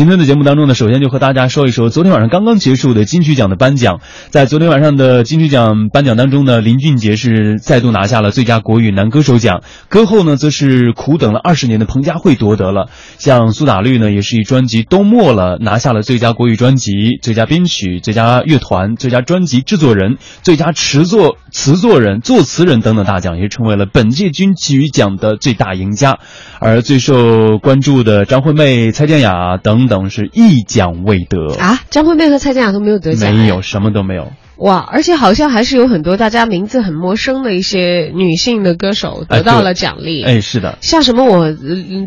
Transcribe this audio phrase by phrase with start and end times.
[0.00, 4.00] 今天的节目当中呢，首先就和大家说一说昨天晚上刚刚结束的金曲奖的颁奖。
[4.30, 9.60] 在昨天晚上的金曲奖颁奖当中呢，林俊杰是再度拿下了最佳国语男歌手奖，
[9.90, 12.88] 歌后呢则是苦等了二十年的彭佳慧夺得了。
[13.18, 26.20] 像苏打绿呢，也是以专辑《冬末了》拿下了最佳国语专辑、最佳编曲、最佳乐团、最佳专辑制作人、最佳词作词作人、作词人等等大奖，也成为了本届金曲奖的最大赢家。
[26.58, 29.89] 而最受关注的张惠妹、蔡健雅等。
[29.90, 31.80] 等等是一奖未得啊！
[31.90, 34.30] 张惠妹和蔡健雅都没有得奖，没有什么都没有。
[34.60, 34.86] 哇！
[34.92, 40.22] 而且好像还是有很多大家名字很陌生的一些女性的歌手得到了奖励。
[40.22, 41.50] 哎，是的，像什么我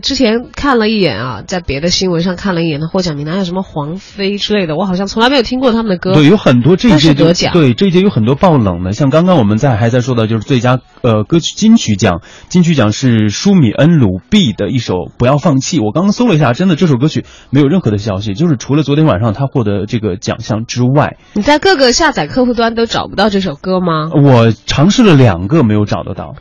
[0.02, 6.14] 之前看了一眼啊，在别的新闻上看了一眼的获奖名单，有什么黄飞之类的，我好像从来没有听过他们的歌。
[6.14, 7.52] 对，有很多这一届得奖。
[7.54, 15.80] 对，这一届有很多爆冷的，像刚刚我们在还在说的，就是最佳呃歌曲金曲奖，金曲奖是舒米恩鲁 B 的一首《不要放弃》。
[15.84, 23.30] 我刚刚搜了一下，真的这首歌曲没有任何的消息，就是除了昨天晚上他获得这个奖项之外，你在各个下载客户端都找不到。
[23.30, 24.10] 这首歌吗？
[24.14, 26.36] 我尝试了两个，没有找得到。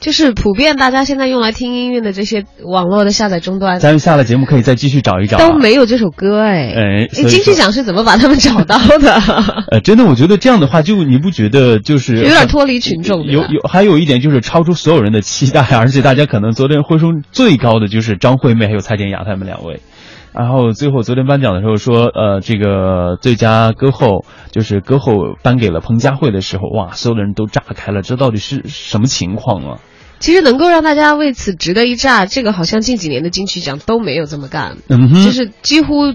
[0.00, 5.38] 就是普遍大家现在用来听音乐的这些网络的下载终端，咱们下了节目可以再继续找一找。
[5.38, 9.20] 都没有这首歌哎哎，金曲奖是怎么把他们找到的？
[9.72, 13.24] 呃，真的，我觉得这样的话，就你不觉得就是有点脱离群众？
[13.24, 19.80] 有有，还有一点就是超出所有人的期待，而且大家可能昨天呼声最高的就是张惠妹还有蔡健雅他们两位。
[20.38, 29.80] 然后最后昨天颁奖的时候说，呃，这个最佳歌后就是歌后颁给了彭佳慧的时候，哇，所有的人都炸开了，这到底是什么情况啊？
[30.20, 36.14] 其实能够让大家为此值得一炸，这个好像近几年的金曲奖都没有这么干，嗯就是几乎。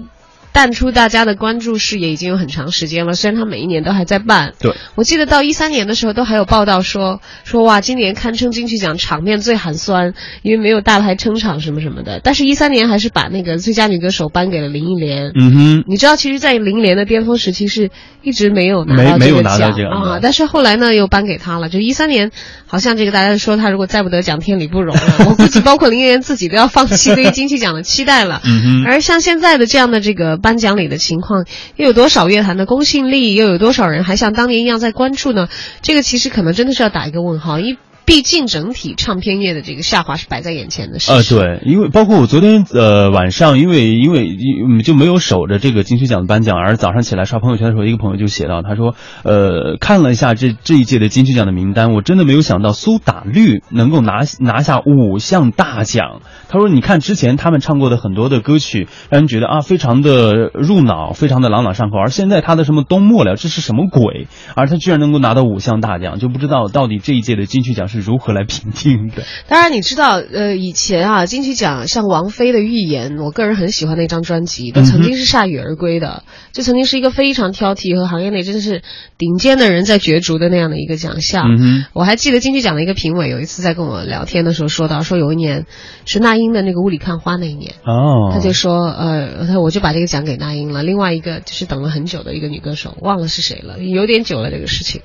[0.54, 4.54] 淡出大家的关注视野已经有很长时间了，虽然他每一年都还在办。
[4.60, 12.20] 对，我记得到一三年的时候都还有报道说说哇，今年堪称金曲奖场面最寒酸，因为没有大牌撑场什么什么的。
[12.22, 15.32] 但是，一三年还是把那个最佳女歌手颁给了林忆莲。
[15.34, 17.90] 嗯哼，你知道，其实，在林忆莲的巅峰时期是
[18.22, 21.68] 一直没有拿到这个奖啊，但是后来呢，又颁给她了。
[21.68, 22.30] 就一三年，
[22.68, 25.02] 好像这个大家说她如果再不得奖，天理不容了。
[25.28, 28.40] 我估计包括林忆莲自己都要放弃对于金曲奖的期待了。
[28.44, 31.22] 嗯哼，而像现在的这样的这个颁奖礼的情。
[31.22, 31.46] 况
[31.76, 33.34] 又有多少乐坛的公信力？
[33.34, 35.48] 又有多少人还像当年一样在关注呢？
[35.80, 37.58] 这个其实可能真的是要打一个问号。
[37.60, 41.10] 一毕竟整体唱片业的这个下滑是摆在眼前的事。
[41.10, 44.36] 呃，对，因为包括我昨天呃晚上，因为因为
[44.84, 56.20] 就没有守着这个金曲奖的颁奖，而早上起来刷朋友圈的时候，一个朋友就写到，他说，呃，看了一下这这一届的金曲奖的名单，我真的没有想到苏打绿能够拿拿下五项大奖。
[56.50, 64.28] 他说，你看之前他们唱过的很多的歌曲，让人觉得啊非常的入脑，非常的朗朗上口，而现在他的什么冬末了，这是什么鬼？
[64.54, 67.93] 而他居然能够拿到五项大奖，就不知道到底这一届的金曲奖是。
[67.94, 69.22] 是如何来评定的？
[69.48, 78.82] 当然，你知道，呃，以前啊，金曲奖像王菲的《预言》，我个人很喜欢那张专辑，都曾经是铩羽而归的，就曾经是一个非常挑剔和行业内真的是
[79.16, 81.44] 顶尖的人在角逐的那样的一个奖项。
[81.92, 85.66] 我还记得金曲奖的一个评委有一次在跟我聊天的时候说到，说有一年
[86.04, 90.82] 是那英的那个《雾里看花》那一年，哦，他就说，呃，他我就把这个奖给那英了。
[90.82, 95.02] 另外一个就是等了很久的一个女歌手，忘了是谁了，有点久了这个事情。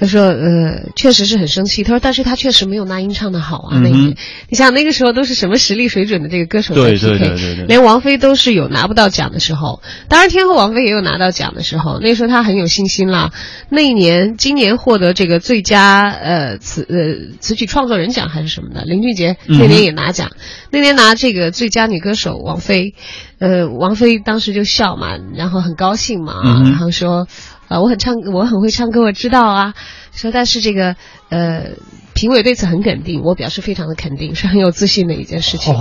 [0.00, 1.82] 他说：“呃，确实是很生气。
[1.82, 3.78] 他说，但是他确实没有那英唱的好啊。
[3.78, 4.16] 那年
[4.48, 9.82] 你想那个时候都是什么实力水准的这个歌手在 PK，连王菲都是有拿不到奖的时候。
[10.08, 11.98] 当然，天后王菲也有拿到奖的时候。
[12.00, 13.32] 那时候她很有信心啦。
[13.68, 20.30] 那一年，今年获得这个最佳呃词呃词曲创作人奖还是什么的，林俊杰那年也拿奖。
[20.70, 22.94] 那年拿这个最佳女歌手王菲，
[23.38, 27.26] 呃，王菲当时就笑嘛，然后很高兴嘛，然后说。”
[27.68, 29.74] 啊，我很唱，我很会唱歌，我知道啊。
[30.14, 30.96] 说，但是这个，
[31.28, 31.72] 呃，
[32.18, 35.72] 评委对此很肯定，我表示非常的肯定，是很有自信的一件事情。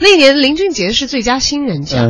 [0.00, 2.08] 那年林俊杰是最佳新人奖，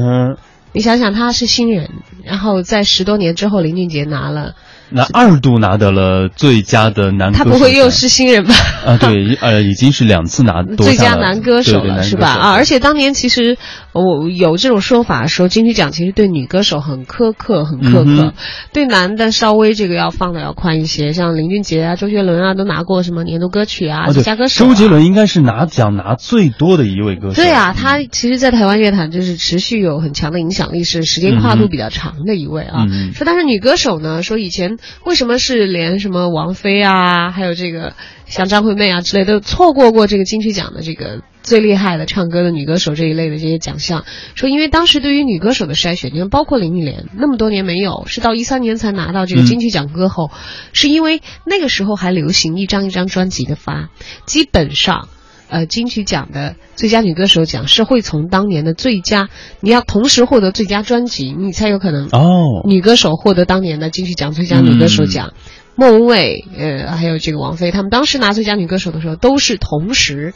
[0.73, 1.91] 你想想他是新人，
[2.23, 4.55] 然后在十多年之后，林俊杰拿了。
[4.91, 8.55] 那二度拿得了最佳的男歌手，他不会又是新人吧？
[8.87, 12.29] 啊，对， 呃，已经是两次拿最佳男歌手了，是吧？
[12.29, 13.57] 啊，而且当年其实
[13.93, 18.35] 我有这种说法，说金曲奖其实对女歌手很苛刻，很苛刻，
[18.73, 21.13] 对男的稍微这个要放的要宽一些。
[21.13, 24.67] 像林俊杰啊、周杰伦啊，都拿过什么年度歌曲啊、最佳歌手。
[24.67, 27.35] 周杰伦应该是拿奖拿最多的一位歌手。
[27.35, 32.87] 对啊，他其实，在台湾乐坛就是持续有很强的影响力，是时间跨度比较长的一位啊。
[33.15, 34.74] 说但是女歌手呢，说以前。
[35.05, 37.95] 为什么是连什么王菲啊，还有这个
[38.27, 44.05] 像张惠妹啊之类都错过过这个金曲奖的这个最厉害的唱歌的女歌手这一类的这些奖项？
[44.35, 50.31] 说因为当时对于女歌手的筛选，你看包括林忆莲那么多年没有，是到一三年才拿到这个金曲奖歌后，
[50.73, 53.91] 是因为那个时候还流行一张一张专辑的发，
[54.27, 55.09] 基本上
[55.49, 59.29] 呃金曲奖的最佳女歌手奖是会从当年的最佳，
[59.61, 65.33] 你要同时获得最佳专辑，你才有可能哦，女歌手获得当年的金曲奖最佳女歌手奖。
[65.77, 70.33] 莫文蔚，呃，还有这个王菲，他们当时拿最佳女歌手的时候，都是同时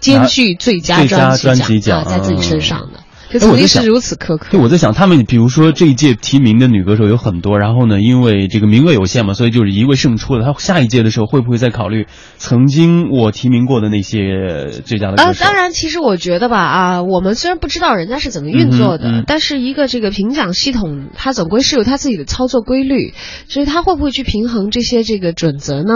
[0.00, 3.00] 兼具最佳专辑奖在自己身上的。
[3.30, 4.48] 就曾经是如此苛刻。
[4.50, 10.44] 对，我在想，他们比如说这一届提名的女歌手有很多，然后呢，因为这个名额有限嘛，所以就是一位胜出了。
[10.44, 12.06] 他下一届的时候会不会再考虑
[12.36, 15.44] 曾经我提名过的那些最佳的歌手？
[15.44, 23.14] 当然，其实我觉得吧，啊，我们虽然不知道人家是怎么运作的，但是一个这个评奖系统，它总归是有它自己的操作规律，
[23.48, 25.92] 所以它会不会去平衡这些这个准则呢？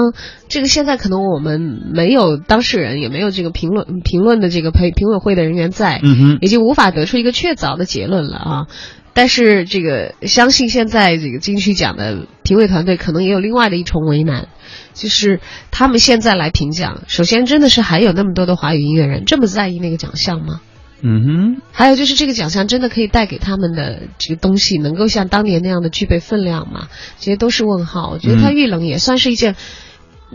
[0.49, 8.67] 这个现在可能我们没有当事人，也没有这个评论评论的这个评评委会的人员在，嗯哼，已经无法得出一个确凿的结论了啊。
[9.13, 14.49] 但是这个相信现在这个金曲奖的评委团队可能也有另外的一重为难，
[14.93, 15.41] 就是
[15.71, 20.61] 他们现在来评奖，首先真的是还有那么多的华语音乐人这么在意那个奖项吗？
[21.01, 21.63] 嗯哼。
[21.73, 26.89] 还有就是这个奖项真的可以带给他们的这个东西，能够像当年那样的具备分量吗？
[27.19, 28.11] 这些都是问号。
[28.11, 29.55] 我觉得它遇冷也算是一件。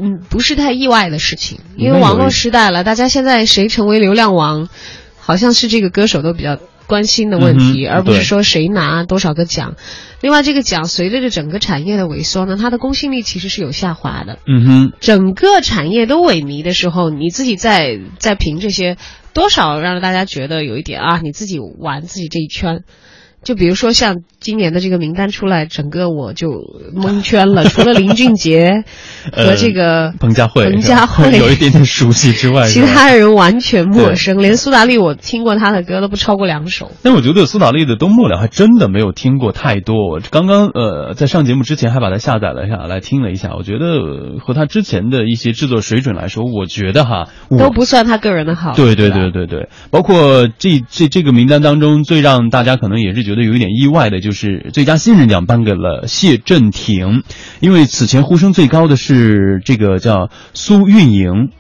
[0.02, 4.70] 嗯，不是太意外的事情，因为网络时代了，大家现在谁成为流量王，
[5.18, 6.58] 好像是这个歌手都比较
[6.90, 9.76] 关心的问题，而不是说谁拿多少个奖。
[10.20, 14.40] 另外，这个奖随着这整个产业的萎缩呢，它的公信力其实是有下滑的。
[14.48, 18.98] 嗯哼，整个产业都萎靡的时候，你自己在在评这些，
[19.34, 22.84] 多少让大家觉得有一点啊，你自己玩自己这一圈。
[23.44, 26.50] 就比如说像今年的这个名单出来，整个我就
[26.94, 27.64] 蒙圈了。
[27.66, 28.84] 除了林俊杰
[29.32, 34.38] 和这个彭佳慧，彭佳慧有一点点熟悉之外， 其他人完全陌生。
[34.40, 36.92] 连苏打绿，我听过他的歌都不超过两首。
[37.02, 40.10] 但我觉得苏打绿的《冬末了》还真的没有听过太多。
[40.10, 48.74] 我刚刚呃在上节目之前还把它下载了下来听了一下，我觉得和他之前的一些制作水准来说，我觉得哈都不算他个人的好。
[48.74, 53.29] 对对对对对，包括这这这个名单当中，最让大家可能也是。
[53.30, 57.22] 觉得有一点意外的就是最佳新人奖颁给了谢震廷，
[57.60, 61.52] 因为此前呼声最高的是这个叫苏运莹，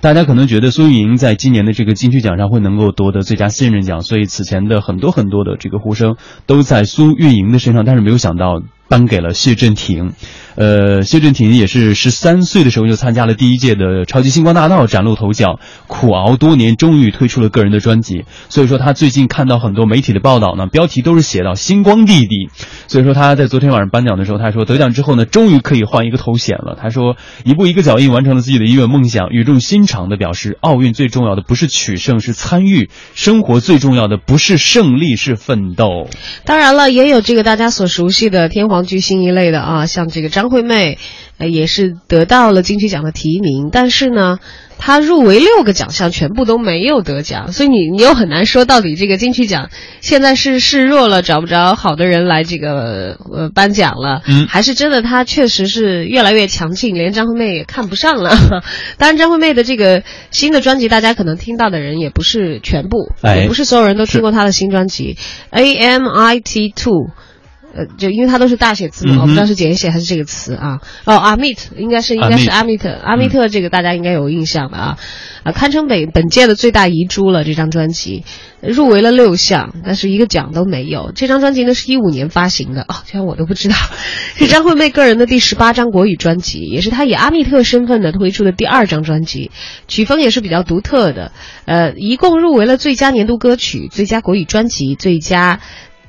[0.00, 6.16] 大家可能觉得苏运莹在今年的这个金曲奖上会能够夺得最佳新人奖，所以此前的很多很多的这个呼声
[6.46, 10.12] 都在苏运莹的身上，但是没有想到颁给了谢震廷。
[10.56, 15.60] 呃，谢震廷也是十三岁的时候就参加了第一届的超级星光大道，崭露头角。
[15.86, 18.24] 苦熬多年，终于推出了个人的专辑。
[18.48, 22.48] 所以说，他最近看到很多媒体的报道呢，标题都是写到“星光弟弟”。
[22.88, 26.76] 所以说，他在昨天晚上颁奖的时候，他说得奖之后呢，终于可以换一个头衔了。
[26.80, 36.08] 他说，一步一个脚印完成了自己的音乐梦想，语重心长的表示，奥运最重要的不是取胜，是参与；生活最重要的不是胜利，是奋斗。
[36.44, 40.48] 当然了，也有这个大家所熟悉的天皇巨星一类的啊，像这个张。
[40.48, 40.96] 惠妹，
[41.36, 44.38] 呃，也是得到了金曲奖的提名，但是呢，
[44.78, 49.68] 她入围六个奖项全部都没有得奖，所以你你又很难说到底这个金曲奖
[50.00, 58.30] 现在是示弱了，找不着好的人来这个呃颁奖了，嗯，还是真的她确实是越来越强劲，连张惠妹也看不上了。
[58.96, 65.12] 当然，张惠妹的这个新的专辑，大家可能听到的人也不是全部，也不是所有人都听过她的新专辑
[65.50, 66.94] 《A M I T Two》。
[67.74, 70.80] 呃，就因为它都是大写字母，我不知道是简写还是这个词啊。
[71.04, 74.98] 哦，阿密特应该是应该是阿密特，阿密特这个大家应该有印象的啊，
[75.42, 77.44] 啊，堪称本本届的最大遗珠了。
[77.44, 78.24] 这张专辑
[78.60, 81.12] 入围了六项，但是一个奖都没有。
[81.14, 83.76] 这张专辑呢是一五年发行的哦，居然我都不知道，
[84.36, 89.50] 是张惠妹个人的第十八张国语专辑，也是她以阿密特身份的推出的第二张专辑，
[89.86, 91.32] 曲风也是比较独特的。
[91.66, 95.60] 呃，一共入围了最佳年度歌曲、最佳国语专辑、最佳。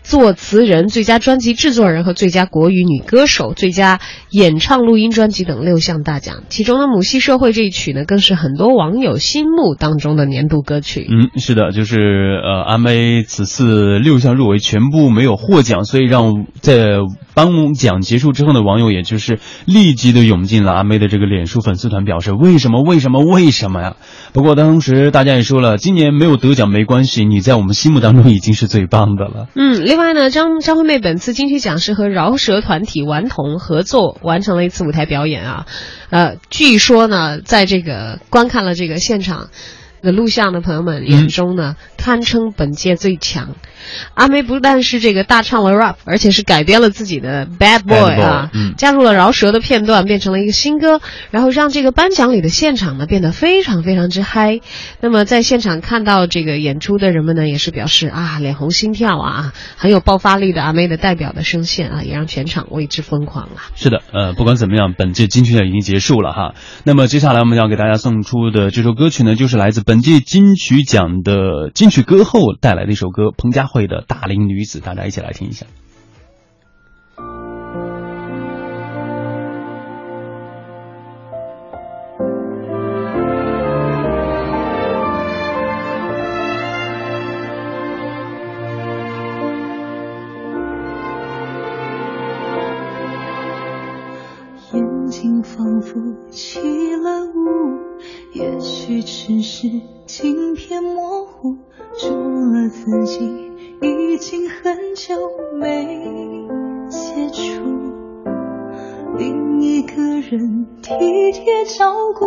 [0.04, 4.00] 作词人、最佳专辑制作人和最佳国语女歌手、最佳
[4.32, 11.08] 演唱录音专辑等六项大奖，其中的《母系社会》这一曲呢，更是很多网友心目当中的年度歌曲。
[11.10, 16.98] 嗯，是的，就是呃，阿妹此次六项入围全部没有获奖，所以让在
[17.40, 22.84] 颁奖结束之后呢，网友也就是立即的涌进了阿妹的这个脸书粉丝团，表示为什么？
[22.84, 23.24] 为什么？
[23.24, 23.96] 为什么呀？
[24.34, 29.48] 不过当时大家也说了，今年没有得奖没关系，你在我们心目当中已经是最棒的了。
[29.56, 35.66] 嗯，另外呢，张张惠妹本次金曲奖是和饶舌团体顽童合作完成了一次舞台表演啊，
[36.10, 39.50] 呃，据说呢，在这个观看了这个现场
[40.02, 43.56] 的录像的朋友们眼中呢，堪称本届最强。
[44.14, 54.60] 阿妹不但是这个大唱了 rap，而且是改编了自己的 Bad Boy 啊，嗯加入了饶舌的片段，变成了一个新歌，然后让这个颁奖礼的现场呢变得非常非常之嗨。
[55.02, 63.70] 那么在现场看到这个演出的人们呢，也是表示啊，脸红心跳啊，很有爆发力的阿妹的代表的声线啊，也让全场为之疯狂啊。
[63.76, 66.54] 是的，呃，不管怎么样，本届金曲奖已经结束了哈。
[66.84, 75.66] 那么接下来我们要给大家送出的这首歌曲呢，就是来自本届金曲奖的金曲歌后带来的一首歌，彭佳慧的《大龄女子》，大家一起来听一下。
[94.72, 95.96] 眼睛仿佛
[96.30, 96.60] 起
[96.96, 97.80] 了雾，
[98.34, 99.68] 也许只是
[100.06, 101.58] 镜片模糊，
[101.98, 103.49] 除了自己，
[103.82, 105.16] 已经很久
[105.60, 105.86] 没
[106.90, 107.44] 接触。
[109.18, 112.26] 另一个人体贴照顾，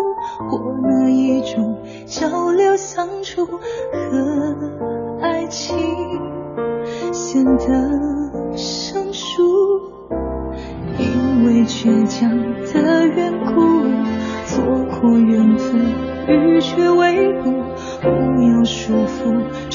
[0.49, 3.59] 或那一种交流相处和
[5.21, 5.77] 爱情
[7.13, 9.43] 显得生疏。
[10.99, 12.31] 因为倔强
[12.73, 13.61] 的缘故，
[14.47, 14.65] 错
[15.01, 15.81] 过缘分，
[16.29, 17.51] 欲却未卜，
[18.03, 18.09] 不
[18.43, 19.71] 要束缚，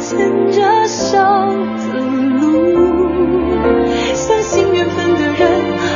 [0.00, 1.98] 牵着手的
[2.40, 3.08] 路，
[4.14, 5.50] 相信缘分的人，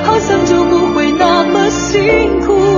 [0.05, 2.72] 好像就不会那么辛苦。